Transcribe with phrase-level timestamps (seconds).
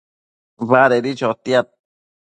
[0.71, 1.67] Badedi chotiad